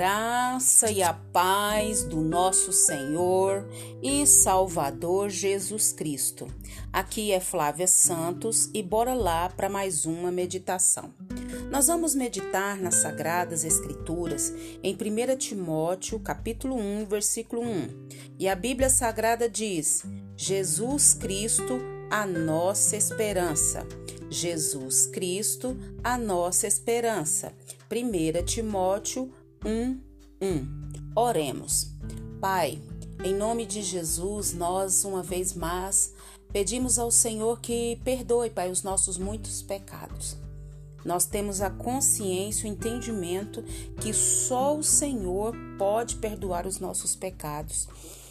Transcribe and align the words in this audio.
graça 0.00 0.90
e 0.90 1.02
a 1.02 1.12
paz 1.12 2.04
do 2.04 2.22
nosso 2.22 2.72
Senhor 2.72 3.68
e 4.02 4.26
Salvador 4.26 5.28
Jesus 5.28 5.92
Cristo. 5.92 6.46
Aqui 6.90 7.32
é 7.32 7.38
Flávia 7.38 7.86
Santos 7.86 8.70
e 8.72 8.82
bora 8.82 9.12
lá 9.12 9.50
para 9.50 9.68
mais 9.68 10.06
uma 10.06 10.32
meditação. 10.32 11.12
Nós 11.70 11.88
vamos 11.88 12.14
meditar 12.14 12.78
nas 12.78 12.94
sagradas 12.94 13.62
escrituras 13.62 14.54
em 14.82 14.94
1 14.94 15.36
Timóteo, 15.36 16.18
capítulo 16.18 16.76
1, 16.76 17.04
versículo 17.04 17.60
1. 17.60 18.08
E 18.38 18.48
a 18.48 18.54
Bíblia 18.54 18.88
Sagrada 18.88 19.50
diz: 19.50 20.02
Jesus 20.34 21.12
Cristo, 21.12 21.78
a 22.10 22.24
nossa 22.24 22.96
esperança. 22.96 23.86
Jesus 24.30 25.08
Cristo, 25.08 25.76
a 26.02 26.16
nossa 26.16 26.66
esperança. 26.66 27.52
1 27.90 28.44
Timóteo 28.44 29.30
1, 29.64 30.00
1. 30.40 31.12
Oremos. 31.14 31.90
Pai, 32.40 32.80
em 33.22 33.34
nome 33.34 33.66
de 33.66 33.82
Jesus, 33.82 34.54
nós 34.54 35.04
uma 35.04 35.22
vez 35.22 35.52
mais 35.54 36.14
pedimos 36.50 36.98
ao 36.98 37.10
Senhor 37.10 37.60
que 37.60 38.00
perdoe, 38.02 38.48
Pai, 38.48 38.70
os 38.70 38.82
nossos 38.82 39.18
muitos 39.18 39.60
pecados. 39.60 40.36
Nós 41.04 41.26
temos 41.26 41.60
a 41.60 41.68
consciência, 41.68 42.68
o 42.68 42.72
entendimento 42.72 43.62
que 44.00 44.14
só 44.14 44.76
o 44.76 44.82
Senhor 44.82 45.54
pode 45.78 46.16
perdoar 46.16 46.66
os 46.66 46.78
nossos 46.78 47.14
pecados. 47.14 47.86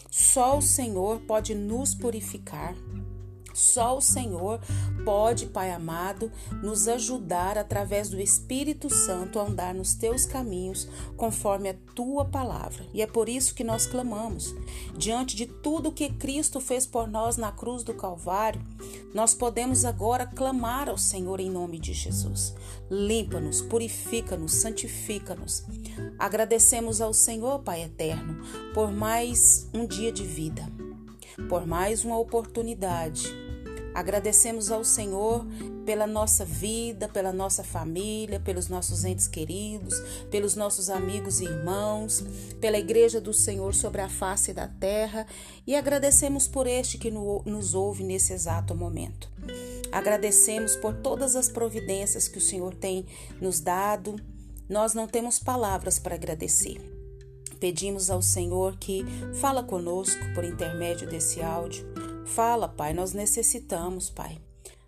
Só 0.10 0.58
o 0.58 0.62
Senhor 0.62 1.20
pode 1.22 1.54
nos 1.54 1.94
purificar. 1.94 2.76
Só 3.54 3.98
o 3.98 4.02
Senhor 4.02 4.60
pode, 5.04 5.48
Pai 5.48 5.72
amado, 5.72 6.32
nos 6.62 6.88
ajudar 6.88 7.58
através 7.58 8.10
do 8.10 8.20
Espírito 8.20 8.90
Santo 8.94 9.40
a 9.40 9.44
andar 9.44 9.74
nos 9.74 9.94
teus 9.94 10.26
caminhos 10.26 10.88
conforme 11.18 11.70
a 11.70 11.76
tua 11.96 12.26
palavra. 12.26 12.86
E 12.94 13.02
é 13.02 13.08
por 13.08 13.28
isso 13.28 13.56
que 13.56 13.64
nós 13.64 13.86
clamamos. 13.86 14.56
Diante 14.96 15.36
de 15.36 15.46
tudo 15.46 15.92
que 15.92 16.10
Cristo 16.10 16.60
fez 16.60 16.86
por 16.86 17.08
nós 17.08 17.38
na 17.38 17.52
cruz 17.52 17.84
do 17.84 17.94
Calvário, 17.94 18.62
nós 19.14 19.34
podemos 19.34 19.86
agora 19.86 20.26
clamar 20.26 20.90
ao 20.90 20.98
Senhor 20.98 21.40
em 21.40 21.50
nome 21.50 21.80
de 21.80 21.94
Jesus. 21.94 22.54
Limpa-nos, 22.90 23.62
purifica-nos, 23.62 24.54
santifica-nos. 24.54 25.64
Agradecemos 26.18 27.02
ao 27.02 27.14
Senhor, 27.14 27.60
Pai 27.60 27.84
eterno, 27.84 28.42
por 28.74 28.92
mais 28.92 29.70
um 29.74 29.86
dia 29.86 30.12
de 30.12 30.24
vida, 30.24 30.68
por 31.48 31.66
mais 31.66 32.04
uma 32.04 32.18
oportunidade 32.18 33.49
Agradecemos 33.94 34.72
ao 34.72 34.84
Senhor 34.84 35.46
pela 35.86 36.06
nossa 36.06 36.46
vida, 36.46 37.08
pela 37.08 37.34
nossa 37.34 37.64
família, 37.64 38.40
pelos 38.40 38.68
nossos 38.68 39.04
entes 39.04 39.28
queridos, 39.28 40.00
pelos 40.30 40.56
nossos 40.56 40.90
amigos 40.90 41.40
e 41.40 41.46
irmãos, 41.46 42.24
pela 42.62 42.78
Igreja 42.78 43.20
do 43.20 43.34
Senhor 43.34 43.74
sobre 43.74 44.02
a 44.02 44.10
face 44.10 44.54
da 44.54 44.68
terra 44.68 45.26
e 45.66 45.76
agradecemos 45.76 46.48
por 46.48 46.68
este 46.68 46.98
que 46.98 47.12
nos 47.12 47.74
ouve 47.74 48.04
nesse 48.04 48.34
exato 48.34 48.76
momento. 48.76 49.30
Agradecemos 49.92 50.76
por 50.76 50.94
todas 50.94 51.36
as 51.36 51.50
providências 51.50 52.28
que 52.28 52.38
o 52.38 52.42
Senhor 52.42 52.76
tem 52.76 53.06
nos 53.42 53.60
dado. 53.60 54.16
Nós 54.70 54.94
não 54.94 55.08
temos 55.08 55.40
palavras 55.40 55.98
para 55.98 56.16
agradecer. 56.16 56.80
Pedimos 57.60 58.10
ao 58.10 58.22
Senhor 58.22 58.78
que 58.78 59.04
fala 59.42 59.64
conosco 59.64 60.22
por 60.34 60.44
intermédio 60.44 61.10
desse 61.10 61.42
áudio 61.42 62.09
Fala, 62.36 62.68
Pai, 62.68 62.94
nós 62.94 63.14
necessitamos, 63.14 64.10
Pai. 64.10 64.40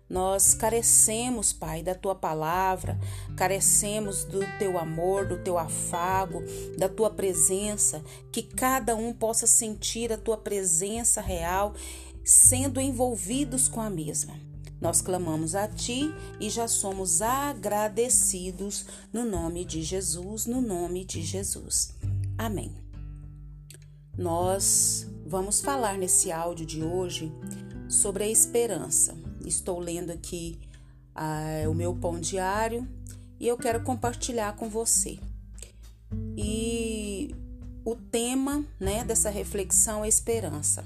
Nós 0.08 0.52
carecemos, 0.52 1.52
Pai, 1.52 1.82
da 1.82 1.94
tua 1.94 2.14
palavra, 2.14 3.00
carecemos 3.36 4.24
do 4.24 4.40
teu 4.58 4.78
amor, 4.78 5.26
do 5.26 5.38
teu 5.38 5.56
afago, 5.56 6.42
da 6.76 6.88
tua 6.88 7.10
presença, 7.10 8.04
que 8.30 8.42
cada 8.42 8.94
um 8.94 9.12
possa 9.12 9.46
sentir 9.46 10.12
a 10.12 10.18
tua 10.18 10.36
presença 10.36 11.20
real, 11.20 11.74
sendo 12.22 12.80
envolvidos 12.80 13.68
com 13.68 13.80
a 13.80 13.88
mesma. 13.88 14.34
Nós 14.80 15.00
clamamos 15.00 15.54
a 15.54 15.66
Ti 15.66 16.12
e 16.38 16.50
já 16.50 16.68
somos 16.68 17.22
agradecidos 17.22 18.84
no 19.12 19.24
nome 19.24 19.64
de 19.64 19.82
Jesus, 19.82 20.44
no 20.44 20.60
nome 20.60 21.04
de 21.04 21.22
Jesus. 21.22 21.94
Amém. 22.36 22.82
Nós 24.16 25.06
Vamos 25.32 25.62
falar 25.62 25.96
nesse 25.96 26.30
áudio 26.30 26.66
de 26.66 26.82
hoje 26.82 27.32
sobre 27.88 28.24
a 28.24 28.28
esperança. 28.28 29.16
Estou 29.46 29.78
lendo 29.78 30.10
aqui 30.10 30.60
ah, 31.14 31.64
o 31.70 31.72
meu 31.72 31.94
pão 31.94 32.20
diário 32.20 32.86
e 33.40 33.48
eu 33.48 33.56
quero 33.56 33.82
compartilhar 33.82 34.54
com 34.56 34.68
você. 34.68 35.18
E 36.36 37.34
o 37.82 37.96
tema 37.96 38.62
né, 38.78 39.02
dessa 39.04 39.30
reflexão 39.30 40.04
é 40.04 40.08
esperança. 40.08 40.84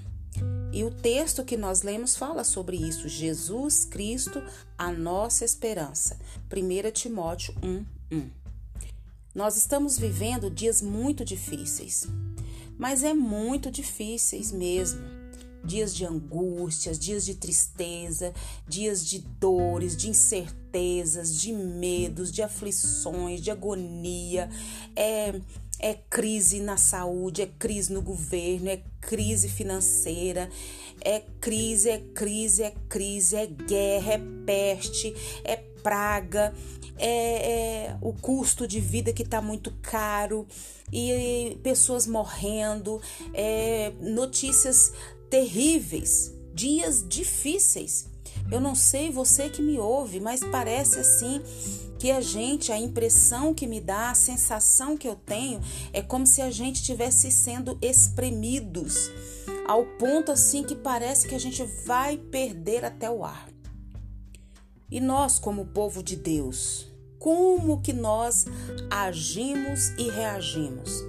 E 0.72 0.84
o 0.84 0.92
texto 0.92 1.44
que 1.44 1.56
nós 1.56 1.82
lemos 1.82 2.16
fala 2.16 2.44
sobre 2.44 2.76
isso: 2.76 3.08
Jesus 3.08 3.84
Cristo, 3.84 4.40
a 4.78 4.92
nossa 4.92 5.44
esperança. 5.44 6.16
1 6.52 6.92
Timóteo 6.92 7.52
1, 7.60 7.84
1. 8.16 8.30
Nós 9.34 9.56
estamos 9.56 9.98
vivendo 9.98 10.48
dias 10.48 10.80
muito 10.80 11.24
difíceis 11.24 12.06
mas 12.78 13.02
é 13.02 13.14
muito 13.14 13.70
difíceis 13.70 14.52
mesmo. 14.52 15.00
Dias 15.64 15.94
de 15.94 16.04
angústias, 16.04 16.98
dias 16.98 17.24
de 17.24 17.34
tristeza, 17.34 18.32
dias 18.68 19.04
de 19.04 19.18
dores, 19.18 19.96
de 19.96 20.08
incertezas, 20.08 21.40
de 21.40 21.52
medos, 21.52 22.30
de 22.30 22.40
aflições, 22.40 23.40
de 23.40 23.50
agonia. 23.50 24.48
É, 24.94 25.40
é 25.80 25.94
crise 25.94 26.60
na 26.60 26.76
saúde, 26.76 27.42
é 27.42 27.46
crise 27.46 27.92
no 27.92 28.00
governo, 28.00 28.68
é 28.68 28.80
crise 29.00 29.48
financeira, 29.48 30.48
é 31.00 31.20
crise, 31.40 31.90
é 31.90 31.98
crise, 31.98 32.62
é 32.62 32.72
crise, 32.88 33.36
é 33.36 33.46
guerra, 33.46 34.12
é 34.14 34.20
peste, 34.46 35.14
é 35.44 35.56
praga, 35.56 36.54
é, 36.98 37.86
é 37.88 37.96
o 38.00 38.12
custo 38.12 38.66
de 38.66 38.80
vida 38.80 39.12
que 39.12 39.22
está 39.22 39.40
muito 39.40 39.72
caro 39.82 40.46
e 40.92 41.58
pessoas 41.62 42.06
morrendo, 42.06 43.00
é, 43.34 43.92
notícias 44.00 44.92
terríveis, 45.30 46.32
dias 46.54 47.04
difíceis. 47.06 48.06
Eu 48.50 48.60
não 48.60 48.74
sei 48.74 49.10
você 49.10 49.48
que 49.48 49.60
me 49.60 49.78
ouve, 49.78 50.20
mas 50.20 50.40
parece 50.40 51.00
assim 51.00 51.42
que 51.98 52.10
a 52.10 52.20
gente, 52.20 52.70
a 52.70 52.78
impressão 52.78 53.54
que 53.54 53.66
me 53.66 53.80
dá, 53.80 54.10
a 54.10 54.14
sensação 54.14 54.96
que 54.96 55.08
eu 55.08 55.16
tenho 55.16 55.60
é 55.92 56.02
como 56.02 56.26
se 56.26 56.42
a 56.42 56.50
gente 56.50 56.76
estivesse 56.76 57.30
sendo 57.30 57.76
espremidos 57.80 59.10
ao 59.66 59.84
ponto 59.84 60.30
assim 60.30 60.62
que 60.62 60.76
parece 60.76 61.26
que 61.26 61.34
a 61.34 61.40
gente 61.40 61.64
vai 61.84 62.16
perder 62.16 62.84
até 62.84 63.10
o 63.10 63.24
ar. 63.24 63.48
E 64.88 65.00
nós, 65.00 65.38
como 65.38 65.66
povo 65.66 66.00
de 66.02 66.14
Deus, 66.14 66.86
como 67.18 67.82
que 67.82 67.92
nós 67.92 68.46
agimos 68.88 69.88
e 69.98 70.08
reagimos? 70.08 71.02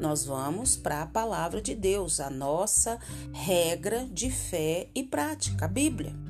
Nós 0.00 0.24
vamos 0.24 0.76
para 0.76 1.02
a 1.02 1.06
palavra 1.06 1.62
de 1.62 1.76
Deus, 1.76 2.18
a 2.18 2.28
nossa 2.28 2.98
regra 3.32 4.04
de 4.10 4.30
fé 4.30 4.88
e 4.94 5.04
prática, 5.04 5.66
a 5.66 5.68
Bíblia. 5.68 6.23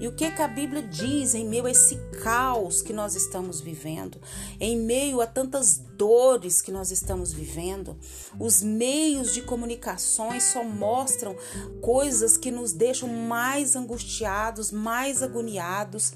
E 0.00 0.08
o 0.08 0.12
que, 0.12 0.30
que 0.30 0.42
a 0.42 0.48
Bíblia 0.48 0.82
diz 0.82 1.34
em 1.34 1.46
meio 1.46 1.66
a 1.66 1.70
esse 1.70 1.96
caos 2.22 2.82
que 2.82 2.92
nós 2.92 3.14
estamos 3.14 3.60
vivendo, 3.60 4.20
em 4.60 4.76
meio 4.76 5.20
a 5.20 5.26
tantas 5.26 5.78
dores 5.78 6.60
que 6.60 6.72
nós 6.72 6.90
estamos 6.90 7.32
vivendo? 7.32 7.96
Os 8.38 8.62
meios 8.62 9.32
de 9.32 9.42
comunicações 9.42 10.42
só 10.44 10.64
mostram 10.64 11.36
coisas 11.80 12.36
que 12.36 12.50
nos 12.50 12.72
deixam 12.72 13.08
mais 13.08 13.76
angustiados, 13.76 14.70
mais 14.70 15.22
agoniados. 15.22 16.12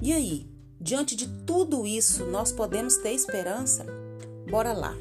E 0.00 0.12
aí, 0.12 0.46
diante 0.80 1.14
de 1.14 1.28
tudo 1.44 1.86
isso, 1.86 2.24
nós 2.26 2.50
podemos 2.50 2.96
ter 2.96 3.12
esperança? 3.12 3.86
Bora 4.50 4.72
lá. 4.72 4.94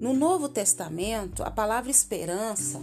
No 0.00 0.12
Novo 0.12 0.48
Testamento, 0.48 1.42
a 1.42 1.50
palavra 1.50 1.90
esperança 1.90 2.80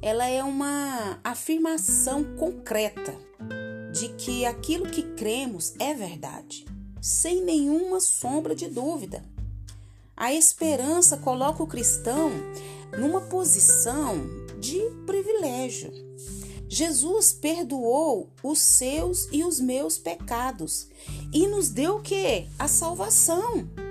ela 0.00 0.26
é 0.26 0.42
uma 0.42 1.18
afirmação 1.24 2.24
concreta 2.36 3.14
de 3.92 4.08
que 4.10 4.44
aquilo 4.44 4.88
que 4.88 5.02
cremos 5.02 5.74
é 5.78 5.92
verdade, 5.92 6.64
sem 7.00 7.42
nenhuma 7.42 8.00
sombra 8.00 8.54
de 8.54 8.68
dúvida. 8.68 9.24
A 10.16 10.32
esperança 10.32 11.16
coloca 11.16 11.62
o 11.62 11.66
cristão 11.66 12.30
numa 12.98 13.22
posição 13.22 14.16
de 14.60 14.78
privilégio. 15.06 15.92
Jesus 16.68 17.32
perdoou 17.32 18.30
os 18.42 18.58
seus 18.58 19.26
e 19.32 19.42
os 19.42 19.58
meus 19.58 19.96
pecados 19.96 20.88
e 21.32 21.46
nos 21.46 21.70
deu 21.70 21.96
o 21.96 22.02
que? 22.02 22.46
A 22.58 22.68
salvação. 22.68 23.87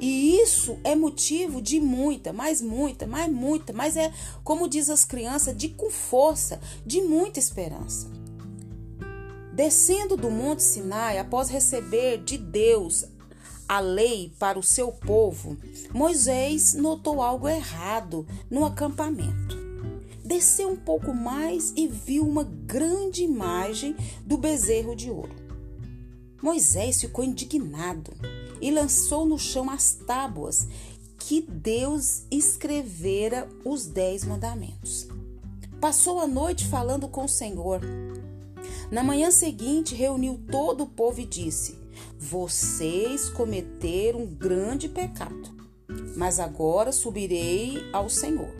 E 0.00 0.40
isso 0.40 0.78
é 0.82 0.96
motivo 0.96 1.60
de 1.60 1.78
muita, 1.78 2.32
mais 2.32 2.62
muita, 2.62 3.06
mais 3.06 3.30
muita, 3.30 3.70
mas 3.70 3.98
é, 3.98 4.10
como 4.42 4.66
diz 4.66 4.88
as 4.88 5.04
crianças, 5.04 5.54
de 5.54 5.68
com 5.68 5.90
força, 5.90 6.58
de 6.86 7.02
muita 7.02 7.38
esperança. 7.38 8.10
Descendo 9.52 10.16
do 10.16 10.30
Monte 10.30 10.62
Sinai, 10.62 11.18
após 11.18 11.50
receber 11.50 12.24
de 12.24 12.38
Deus 12.38 13.04
a 13.68 13.78
lei 13.78 14.32
para 14.38 14.58
o 14.58 14.62
seu 14.62 14.90
povo, 14.90 15.58
Moisés 15.92 16.72
notou 16.72 17.20
algo 17.20 17.46
errado 17.46 18.26
no 18.50 18.64
acampamento. 18.64 19.58
Desceu 20.24 20.70
um 20.70 20.76
pouco 20.76 21.12
mais 21.12 21.74
e 21.76 21.86
viu 21.86 22.26
uma 22.26 22.44
grande 22.44 23.22
imagem 23.22 23.94
do 24.24 24.38
bezerro 24.38 24.96
de 24.96 25.10
ouro. 25.10 25.34
Moisés 26.42 27.02
ficou 27.02 27.22
indignado 27.22 28.12
e 28.60 28.70
lançou 28.70 29.24
no 29.24 29.38
chão 29.38 29.70
as 29.70 29.94
tábuas 29.94 30.66
que 31.18 31.40
Deus 31.40 32.24
escrevera 32.30 33.48
os 33.64 33.86
dez 33.86 34.24
mandamentos. 34.24 35.06
Passou 35.80 36.20
a 36.20 36.26
noite 36.26 36.66
falando 36.66 37.08
com 37.08 37.24
o 37.24 37.28
Senhor. 37.28 37.80
Na 38.90 39.02
manhã 39.02 39.30
seguinte, 39.30 39.94
reuniu 39.94 40.40
todo 40.50 40.84
o 40.84 40.88
povo 40.88 41.20
e 41.20 41.26
disse: 41.26 41.78
Vocês 42.18 43.28
cometeram 43.30 44.20
um 44.20 44.26
grande 44.26 44.88
pecado, 44.88 45.54
mas 46.16 46.40
agora 46.40 46.92
subirei 46.92 47.78
ao 47.92 48.08
Senhor 48.08 48.52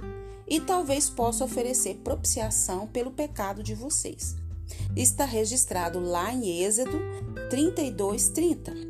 e 0.46 0.61
talvez 0.61 1.08
possa 1.08 1.44
oferecer 1.44 2.00
propiciação 2.03 2.87
pelo 2.87 3.11
pecado 3.11 3.62
de 3.62 3.75
vocês 3.75 4.37
está 4.96 5.25
registrado 5.25 6.00
lá 6.00 6.32
em 6.32 6.62
Êxodo 6.62 6.99
32, 7.49 8.29
30. 8.29 8.89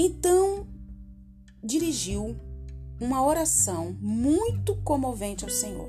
Então, 0.00 0.64
dirigiu 1.60 2.36
uma 3.00 3.26
oração 3.26 3.96
muito 4.00 4.76
comovente 4.76 5.42
ao 5.42 5.50
Senhor. 5.50 5.88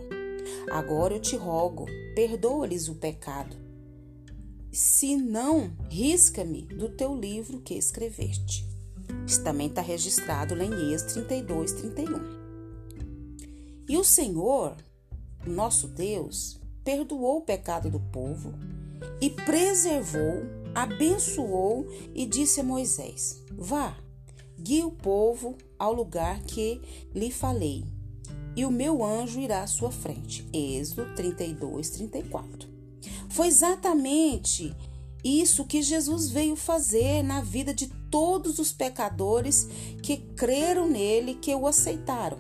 Agora 0.71 1.13
eu 1.13 1.19
te 1.19 1.35
rogo, 1.35 1.85
perdoa-lhes 2.15 2.89
o 2.89 2.95
pecado. 2.95 3.56
Se 4.71 5.15
não, 5.15 5.71
risca-me 5.91 6.63
do 6.63 6.89
teu 6.89 7.15
livro 7.15 7.61
que 7.61 7.75
escreveste. 7.75 8.67
Isso 9.27 9.44
também 9.44 9.67
está 9.67 9.83
registrado 9.83 10.55
lá 10.55 10.63
em 10.63 10.91
Êxodo 10.91 11.25
32, 11.27 11.73
31. 11.73 12.39
E 13.88 13.95
o 13.95 14.03
Senhor, 14.03 14.75
nosso 15.45 15.88
Deus, 15.88 16.59
perdoou 16.83 17.38
o 17.38 17.45
pecado 17.45 17.91
do 17.91 18.00
povo 18.00 18.55
e 19.21 19.29
preservou, 19.29 20.41
abençoou 20.73 21.88
e 22.15 22.25
disse 22.25 22.59
a 22.59 22.63
Moisés: 22.63 23.44
Vá, 23.61 23.94
guie 24.57 24.85
o 24.85 24.91
povo 24.91 25.57
ao 25.77 25.94
lugar 25.94 26.39
que 26.44 26.79
lhe 27.13 27.29
falei, 27.29 27.83
e 28.56 28.63
o 28.65 28.71
meu 28.71 29.03
anjo 29.03 29.38
irá 29.38 29.63
à 29.63 29.67
sua 29.67 29.91
frente. 29.91 30.47
Êxodo 30.53 31.13
32, 31.13 31.89
34. 31.89 32.69
Foi 33.27 33.47
exatamente 33.47 34.73
isso 35.21 35.65
que 35.65 35.81
Jesus 35.81 36.29
veio 36.29 36.56
fazer 36.56 37.21
na 37.21 37.41
vida 37.41 37.73
de 37.73 37.88
todos 38.09 38.59
os 38.59 38.71
pecadores 38.71 39.67
que 40.01 40.15
creram 40.15 40.88
nele, 40.89 41.35
que 41.35 41.53
o 41.53 41.67
aceitaram. 41.67 42.38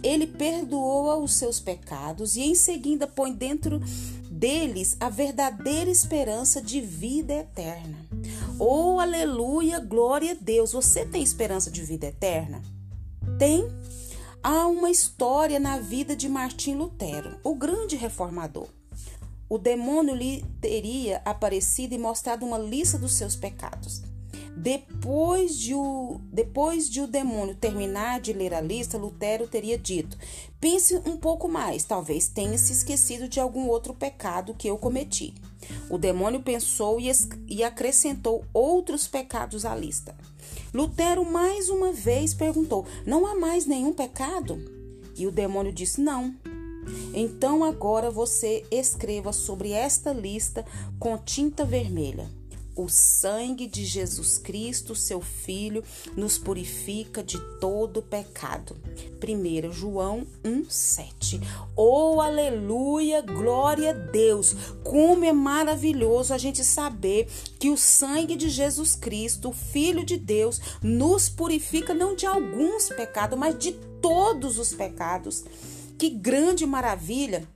Ele 0.00 0.28
perdoou 0.28 1.24
os 1.24 1.34
seus 1.34 1.58
pecados 1.58 2.36
e 2.36 2.42
em 2.42 2.54
seguida 2.54 3.08
põe 3.08 3.32
dentro 3.32 3.80
deles 4.30 4.96
a 5.00 5.08
verdadeira 5.08 5.90
esperança 5.90 6.62
de 6.62 6.80
vida 6.80 7.34
eterna. 7.34 7.98
Oh, 8.64 9.00
aleluia, 9.00 9.80
glória 9.80 10.30
a 10.30 10.36
Deus. 10.40 10.70
Você 10.70 11.04
tem 11.04 11.20
esperança 11.20 11.68
de 11.68 11.82
vida 11.82 12.06
eterna? 12.06 12.62
Tem? 13.36 13.66
Há 14.40 14.68
uma 14.68 14.88
história 14.88 15.58
na 15.58 15.80
vida 15.80 16.14
de 16.14 16.28
Martim 16.28 16.76
Lutero, 16.76 17.40
o 17.42 17.56
grande 17.56 17.96
reformador. 17.96 18.68
O 19.48 19.58
demônio 19.58 20.14
lhe 20.14 20.44
teria 20.60 21.20
aparecido 21.24 21.96
e 21.96 21.98
mostrado 21.98 22.46
uma 22.46 22.56
lista 22.56 22.96
dos 22.96 23.14
seus 23.14 23.34
pecados. 23.34 24.00
Depois 24.56 25.58
de, 25.58 25.74
o, 25.74 26.20
depois 26.32 26.88
de 26.88 27.00
o 27.00 27.08
demônio 27.08 27.56
terminar 27.56 28.20
de 28.20 28.32
ler 28.32 28.54
a 28.54 28.60
lista, 28.60 28.96
Lutero 28.96 29.48
teria 29.48 29.76
dito: 29.76 30.16
Pense 30.60 30.94
um 31.04 31.16
pouco 31.16 31.48
mais, 31.48 31.82
talvez 31.82 32.28
tenha 32.28 32.56
se 32.56 32.72
esquecido 32.72 33.28
de 33.28 33.40
algum 33.40 33.66
outro 33.66 33.92
pecado 33.92 34.54
que 34.54 34.68
eu 34.68 34.78
cometi. 34.78 35.34
O 35.88 35.98
demônio 35.98 36.40
pensou 36.40 36.98
e, 37.00 37.62
acrescentou 37.64 38.44
outros 38.52 39.06
pecados 39.06 39.64
à 39.64 39.74
lista. 39.74 40.14
Lutero 40.72 41.24
mais 41.24 41.68
uma 41.68 41.92
vez 41.92 42.34
perguntou: 42.34 42.86
Não 43.06 43.26
há 43.26 43.34
mais 43.34 43.66
nenhum 43.66 43.92
pecado? 43.92 44.58
E 45.16 45.26
o 45.26 45.32
demônio 45.32 45.72
disse: 45.72 46.00
Não. 46.00 46.34
Então 47.14 47.62
agora 47.62 48.10
você 48.10 48.64
escreva 48.70 49.32
sobre 49.32 49.72
esta 49.72 50.12
lista 50.12 50.64
com 50.98 51.16
tinta 51.16 51.64
vermelha. 51.64 52.41
O 52.74 52.88
sangue 52.88 53.66
de 53.66 53.84
Jesus 53.84 54.38
Cristo, 54.38 54.94
seu 54.94 55.20
Filho, 55.20 55.84
nos 56.16 56.38
purifica 56.38 57.22
de 57.22 57.38
todo 57.60 58.02
pecado. 58.02 58.76
1 59.22 59.72
João 59.72 60.26
1,7. 60.42 61.40
Oh, 61.76 62.20
aleluia, 62.20 63.20
glória 63.20 63.90
a 63.90 63.92
Deus! 63.92 64.54
Como 64.82 65.24
é 65.24 65.32
maravilhoso 65.32 66.32
a 66.32 66.38
gente 66.38 66.64
saber 66.64 67.28
que 67.58 67.70
o 67.70 67.76
sangue 67.76 68.36
de 68.36 68.48
Jesus 68.48 68.94
Cristo, 68.94 69.52
Filho 69.52 70.04
de 70.04 70.16
Deus, 70.16 70.60
nos 70.82 71.28
purifica 71.28 71.92
não 71.92 72.16
de 72.16 72.24
alguns 72.24 72.88
pecados, 72.88 73.38
mas 73.38 73.58
de 73.58 73.72
todos 74.00 74.58
os 74.58 74.72
pecados. 74.72 75.44
Que 75.98 76.08
grande 76.08 76.66
maravilha! 76.66 77.46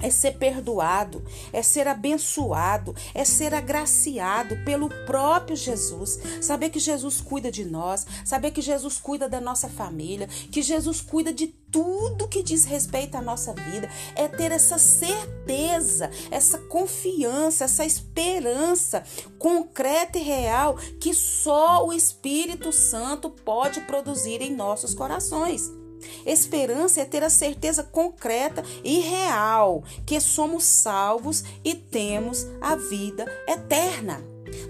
É 0.00 0.10
ser 0.10 0.32
perdoado, 0.38 1.24
é 1.52 1.62
ser 1.62 1.88
abençoado, 1.88 2.94
é 3.14 3.24
ser 3.24 3.54
agraciado 3.54 4.56
pelo 4.64 4.88
próprio 5.06 5.56
Jesus. 5.56 6.18
Saber 6.40 6.70
que 6.70 6.78
Jesus 6.78 7.20
cuida 7.20 7.50
de 7.50 7.64
nós, 7.64 8.06
saber 8.24 8.50
que 8.50 8.62
Jesus 8.62 8.98
cuida 8.98 9.28
da 9.28 9.40
nossa 9.40 9.68
família, 9.68 10.28
que 10.50 10.62
Jesus 10.62 11.00
cuida 11.00 11.32
de 11.32 11.48
tudo 11.70 12.28
que 12.28 12.42
diz 12.42 12.64
respeito 12.64 13.16
à 13.16 13.22
nossa 13.22 13.52
vida, 13.52 13.90
é 14.14 14.26
ter 14.26 14.52
essa 14.52 14.78
certeza, 14.78 16.10
essa 16.30 16.58
confiança, 16.58 17.64
essa 17.64 17.84
esperança 17.84 19.04
concreta 19.38 20.18
e 20.18 20.22
real 20.22 20.76
que 21.00 21.12
só 21.12 21.86
o 21.86 21.92
Espírito 21.92 22.72
Santo 22.72 23.30
pode 23.30 23.80
produzir 23.82 24.40
em 24.40 24.54
nossos 24.54 24.94
corações. 24.94 25.70
Esperança 26.26 27.00
é 27.00 27.04
ter 27.04 27.22
a 27.22 27.30
certeza 27.30 27.82
concreta 27.82 28.62
e 28.84 29.00
real 29.00 29.82
que 30.06 30.20
somos 30.20 30.64
salvos 30.64 31.44
e 31.64 31.74
temos 31.74 32.46
a 32.60 32.76
vida 32.76 33.26
eterna. 33.46 34.22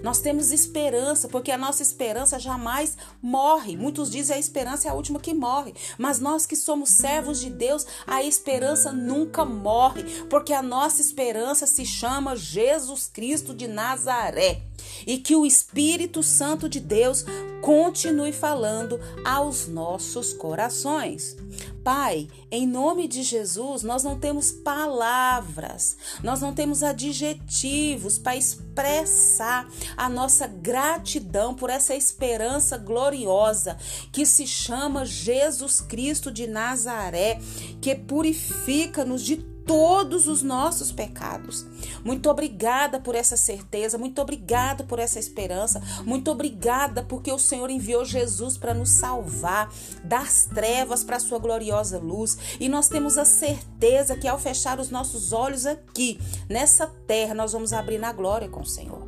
Nós 0.03 0.19
temos 0.19 0.51
esperança, 0.51 1.27
porque 1.27 1.51
a 1.51 1.57
nossa 1.57 1.81
esperança 1.81 2.39
jamais 2.39 2.97
morre. 3.21 3.75
Muitos 3.75 4.09
dizem 4.09 4.35
a 4.35 4.39
esperança 4.39 4.87
é 4.87 4.91
a 4.91 4.93
última 4.93 5.19
que 5.19 5.33
morre, 5.33 5.73
mas 5.97 6.19
nós 6.19 6.45
que 6.45 6.55
somos 6.55 6.89
servos 6.89 7.39
de 7.39 7.49
Deus, 7.49 7.85
a 8.07 8.23
esperança 8.23 8.91
nunca 8.91 9.43
morre, 9.45 10.03
porque 10.29 10.53
a 10.53 10.61
nossa 10.61 11.01
esperança 11.01 11.65
se 11.65 11.85
chama 11.85 12.35
Jesus 12.35 13.09
Cristo 13.11 13.53
de 13.53 13.67
Nazaré. 13.67 14.61
E 15.05 15.17
que 15.17 15.35
o 15.35 15.45
Espírito 15.45 16.23
Santo 16.23 16.69
de 16.69 16.79
Deus 16.79 17.25
continue 17.69 18.33
falando 18.33 18.99
aos 19.23 19.67
nossos 19.67 20.33
corações. 20.33 21.37
Pai, 21.83 22.27
em 22.49 22.65
nome 22.65 23.07
de 23.07 23.21
Jesus, 23.21 23.83
nós 23.83 24.03
não 24.03 24.19
temos 24.19 24.51
palavras, 24.51 25.95
nós 26.23 26.41
não 26.41 26.51
temos 26.51 26.81
adjetivos 26.81 28.17
para 28.17 28.35
expressar 28.35 29.69
a 29.95 30.09
nossa 30.09 30.47
gratidão 30.47 31.53
por 31.53 31.69
essa 31.69 31.93
esperança 31.93 32.75
gloriosa 32.75 33.77
que 34.11 34.25
se 34.25 34.47
chama 34.47 35.05
Jesus 35.05 35.79
Cristo 35.79 36.31
de 36.31 36.47
Nazaré, 36.47 37.39
que 37.79 37.93
purifica-nos 37.93 39.21
de 39.21 39.37
todos 39.69 40.27
os 40.27 40.41
nossos 40.41 40.91
pecados. 40.91 41.63
Muito 42.03 42.27
obrigada 42.27 42.99
por 42.99 43.13
essa 43.13 43.37
certeza, 43.37 43.99
muito 43.99 44.19
obrigada 44.19 44.83
por 44.83 44.97
essa 44.97 45.19
esperança, 45.19 45.79
muito 46.03 46.31
obrigada 46.31 47.03
porque 47.03 47.31
o 47.31 47.37
Senhor 47.37 47.69
enviou 47.69 48.03
Jesus 48.03 48.57
para 48.57 48.73
nos 48.73 48.89
salvar 48.89 49.71
das 50.03 50.45
trevas 50.51 51.03
para 51.03 51.17
a 51.17 51.19
sua 51.19 51.37
gloriosa 51.37 51.99
luz. 51.99 52.35
E 52.59 52.67
nós 52.67 52.87
temos 52.87 53.15
a 53.15 53.25
certeza 53.25 54.15
que 54.15 54.27
ao 54.27 54.39
fechar 54.39 54.79
os 54.79 54.89
nossos 54.89 55.33
olhos 55.33 55.67
aqui, 55.67 56.19
nessa 56.49 56.87
terra, 57.05 57.35
nós 57.35 57.51
vamos 57.51 57.71
abrir 57.71 57.99
na 57.99 58.11
glória 58.11 58.49
com 58.49 58.61
o 58.61 58.65
Senhor. 58.65 59.07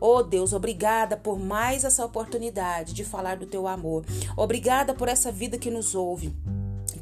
Oh 0.00 0.22
Deus, 0.22 0.52
obrigada 0.52 1.16
por 1.16 1.38
mais 1.38 1.82
essa 1.82 2.04
oportunidade 2.04 2.92
de 2.94 3.02
falar 3.02 3.36
do 3.36 3.46
teu 3.46 3.66
amor. 3.66 4.04
Obrigada 4.36 4.94
por 4.94 5.08
essa 5.08 5.32
vida 5.32 5.58
que 5.58 5.70
nos 5.70 5.94
ouve 5.94 6.32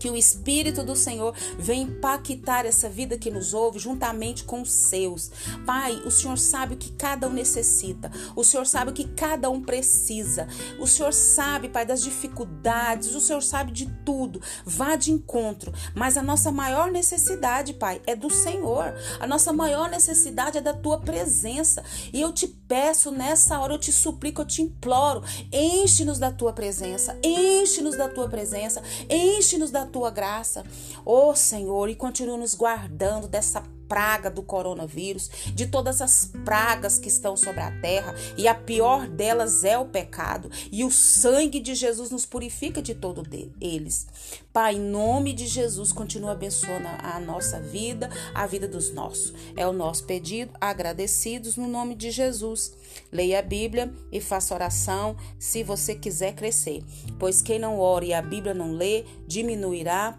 que 0.05 0.11
o 0.11 0.17
Espírito 0.19 0.85
do 0.85 0.95
Senhor 0.95 1.35
venha 1.59 1.85
impactar 1.85 2.67
essa 2.67 2.91
vida 2.91 3.17
que 3.17 3.31
nos 3.31 3.55
ouve 3.55 3.79
juntamente 3.79 4.45
com 4.45 4.61
os 4.61 4.71
seus. 4.71 5.31
Pai, 5.65 5.95
o 6.05 6.11
Senhor 6.11 6.37
sabe 6.37 6.75
o 6.75 6.77
que 6.77 6.93
cada 6.93 7.27
um 7.27 7.33
necessita, 7.33 8.13
o 8.37 8.45
Senhor 8.45 8.67
sabe 8.67 8.91
o 8.91 8.93
que 8.93 9.09
cada 9.09 9.49
um 9.49 9.63
precisa, 9.63 10.47
o 10.79 10.87
Senhor 10.87 11.15
sabe, 11.15 11.71
Pai, 11.71 11.87
das 11.87 12.03
dificuldades, 12.03 13.15
o 13.15 13.21
Senhor 13.21 13.43
sabe 13.43 13.73
de 13.73 13.87
tudo. 14.05 14.43
Vá 14.67 14.95
de 14.95 15.11
encontro, 15.11 15.73
mas 15.95 16.19
a 16.19 16.23
nossa 16.23 16.53
maior 16.53 16.93
necessidade, 16.93 17.73
Pai, 17.73 18.03
é 18.07 18.15
do 18.15 18.29
Senhor, 18.29 18.95
a 19.19 19.27
nossa 19.27 19.55
maior 19.55 19.89
necessidade 19.89 20.59
é 20.59 20.61
da 20.61 20.75
tua 20.75 20.99
presença. 20.99 21.83
E 22.13 22.21
eu 22.21 22.31
te 22.31 22.47
peço 22.47 23.11
nessa 23.11 23.59
hora, 23.59 23.73
eu 23.73 23.79
te 23.79 23.91
suplico, 23.91 24.43
eu 24.43 24.47
te 24.47 24.61
imploro, 24.61 25.23
enche-nos 25.51 26.19
da 26.19 26.31
tua 26.31 26.53
presença, 26.53 27.19
enche-nos 27.23 27.97
da 27.97 28.09
tua 28.09 28.29
presença, 28.29 28.83
enche-nos 29.09 29.71
da 29.71 29.87
tua 29.95 30.11
graça. 30.11 30.65
Ó 31.07 31.31
oh, 31.31 31.37
Senhor, 31.37 31.89
e 31.89 31.95
continua 31.95 32.37
nos 32.37 32.53
guardando 32.53 33.29
dessa 33.29 33.63
praga 33.89 34.31
do 34.31 34.43
coronavírus, 34.43 35.31
de 35.55 35.67
todas 35.67 36.01
as 36.01 36.31
pragas 36.45 36.99
que 36.99 37.09
estão 37.09 37.37
sobre 37.37 37.61
a 37.61 37.71
terra, 37.81 38.15
e 38.37 38.49
a 38.49 38.55
pior 38.55 39.07
delas 39.07 39.65
é 39.65 39.79
o 39.79 39.87
pecado, 39.87 40.51
e 40.71 40.85
o 40.85 40.91
sangue 40.91 41.61
de 41.61 41.75
Jesus 41.75 42.11
nos 42.11 42.27
purifica 42.27 42.83
de 42.83 42.95
todos 42.95 43.25
eles. 43.61 44.07
Pai, 44.53 44.77
em 44.77 44.81
nome 44.81 45.33
de 45.33 45.47
Jesus, 45.47 45.93
continua 45.93 46.33
abençoando 46.33 46.87
a 46.99 47.19
nossa 47.19 47.61
vida, 47.61 48.09
a 48.35 48.47
vida 48.47 48.69
dos 48.69 48.93
nossos. 48.93 49.35
É 49.57 49.67
o 49.67 49.73
nosso 49.73 50.05
pedido, 50.05 50.53
agradecidos 50.61 51.57
no 51.57 51.67
nome 51.67 51.95
de 51.95 52.11
Jesus. 52.11 52.73
Leia 53.11 53.41
a 53.41 53.43
Bíblia 53.43 53.93
e 54.13 54.21
faça 54.21 54.55
oração 54.55 55.17
se 55.39 55.63
você 55.63 55.95
quiser 55.95 56.35
crescer, 56.35 56.83
pois 57.19 57.43
quem 57.43 57.59
não 57.59 57.79
ora 57.79 58.05
e 58.05 58.15
a 58.15 58.23
Bíblia 58.23 58.55
não 58.55 58.73
lê, 58.73 59.05
diminuirá, 59.27 60.19